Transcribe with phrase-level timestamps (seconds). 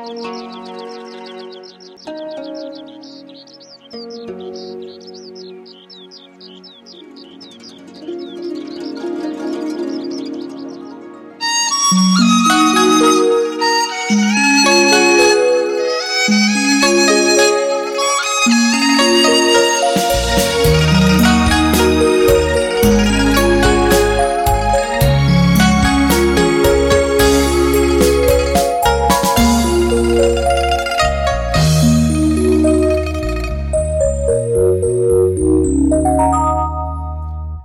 [0.00, 0.79] Música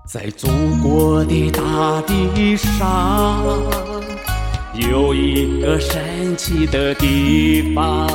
[0.06, 0.48] 在祖
[0.84, 3.44] 国的大地上，
[4.76, 8.08] 有一个神奇的地方，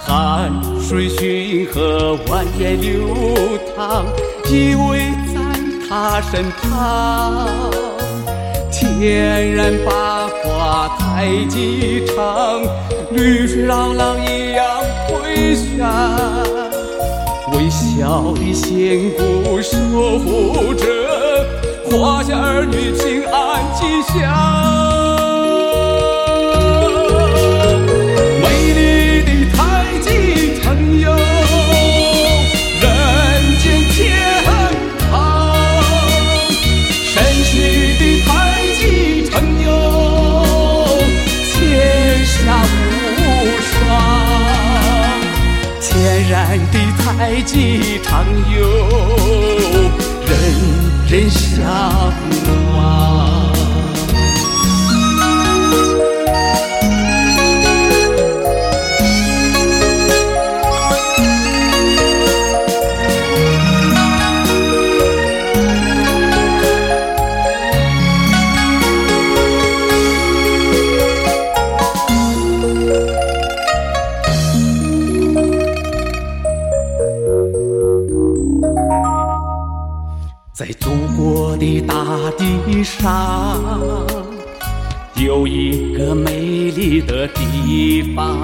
[0.00, 3.14] 汗水循河，蜿蜒流
[3.76, 4.06] 淌，
[4.50, 4.96] 依偎
[5.34, 5.38] 在
[5.86, 7.46] 它身旁。
[8.72, 12.62] 天然八卦太极场，
[13.12, 14.55] 绿水朗朗一
[17.96, 19.78] 微笑的仙姑守
[20.18, 20.84] 护着
[21.90, 24.85] 华夏儿女平安吉祥。
[46.56, 48.64] 天然的太极场哟，
[50.26, 50.32] 人
[51.06, 51.54] 人向
[52.74, 53.15] 往。
[80.58, 81.94] 在祖国的大
[82.38, 83.60] 地上，
[85.16, 88.42] 有一个美丽的地方，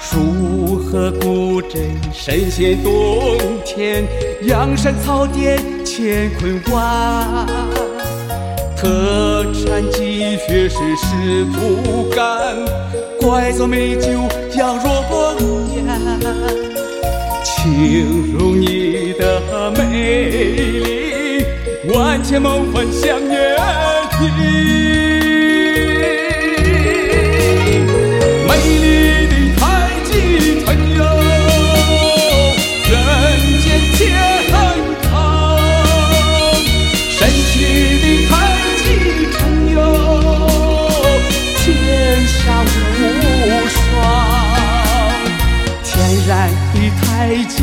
[0.00, 1.80] 树河古镇，
[2.12, 4.04] 神仙洞天，
[4.42, 7.46] 阳山草甸乾坤湾，
[8.76, 12.56] 特产鸡血是石土干，
[13.20, 14.08] 怪奏美酒
[14.56, 14.90] 羊肉
[15.68, 15.84] 面。
[17.44, 20.28] 形容你的美
[20.80, 21.03] 丽，
[21.94, 23.56] 万千梦幻相约
[24.18, 24.28] 定。
[28.48, 28.50] 美
[28.82, 29.62] 丽的太
[30.04, 30.10] 极
[30.64, 30.66] 城
[30.96, 31.00] 哟，
[32.90, 32.92] 人
[33.60, 34.00] 间天
[34.50, 34.52] 堂；
[37.10, 37.52] 神奇
[38.02, 38.32] 的太
[38.82, 38.82] 极
[39.30, 39.34] 城
[39.74, 39.76] 哟，
[41.58, 41.62] 天
[42.26, 42.66] 下无
[43.68, 43.72] 双。
[45.84, 45.92] 天
[46.26, 46.30] 然
[46.72, 47.04] 的太
[47.44, 47.56] 极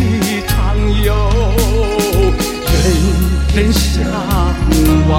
[3.61, 4.03] 人向
[5.07, 5.13] 往。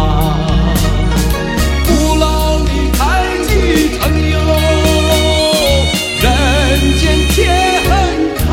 [1.86, 3.00] 古老的太
[3.46, 3.50] 极
[3.96, 4.34] 城哟，
[6.20, 6.24] 人
[6.98, 7.38] 间天
[8.38, 8.50] 堂；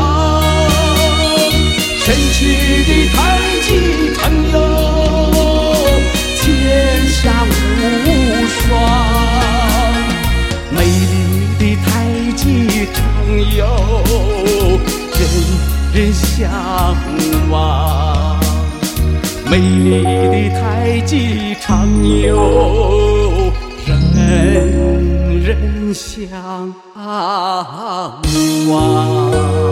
[1.98, 2.38] 神奇
[2.86, 3.18] 的太
[3.66, 3.68] 极
[4.14, 4.20] 城
[4.52, 4.54] 哟，
[6.36, 6.46] 天
[7.08, 7.18] 下
[7.50, 7.50] 无
[8.46, 8.62] 双。
[10.70, 11.14] 美丽
[11.58, 11.90] 的太
[12.36, 12.38] 极
[12.94, 12.96] 城
[13.56, 13.60] 哟，
[15.18, 15.20] 人
[15.92, 16.48] 人向
[17.50, 18.09] 往。
[19.50, 21.88] 美丽的太极场
[22.22, 23.52] 哟，
[23.84, 26.72] 人人向
[28.68, 29.69] 往。